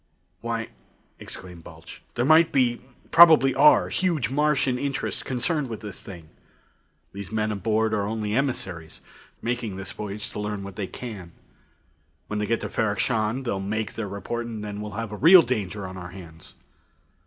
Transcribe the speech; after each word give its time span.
"Why," 0.39 0.69
exclaimed 1.19 1.63
Balch, 1.63 2.01
"there 2.15 2.25
might 2.25 2.51
be 2.51 2.81
probably 3.11 3.53
are 3.53 3.89
huge 3.89 4.31
Martian 4.31 4.79
interests 4.79 5.21
concerned 5.21 5.71
in 5.71 5.77
this 5.77 6.01
thing. 6.01 6.29
These 7.13 7.31
men 7.31 7.51
aboard 7.51 7.93
are 7.93 8.07
only 8.07 8.33
emissaries, 8.35 8.99
making 9.43 9.75
this 9.75 9.91
voyage 9.91 10.31
to 10.31 10.39
learn 10.39 10.63
what 10.63 10.75
they 10.75 10.87
can. 10.87 11.33
When 12.25 12.39
they 12.39 12.47
get 12.47 12.61
to 12.61 12.67
Ferrok 12.69 12.97
Shahn, 12.97 13.43
they'll 13.43 13.59
make 13.59 13.93
their 13.93 14.07
report, 14.09 14.47
and 14.47 14.63
then 14.63 14.81
we'll 14.81 14.93
have 14.93 15.11
a 15.11 15.15
real 15.17 15.43
danger 15.43 15.85
on 15.85 15.97
our 15.97 16.09
hands. 16.09 16.55